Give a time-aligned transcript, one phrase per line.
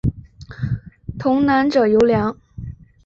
[1.19, 2.35] 童男者尤良。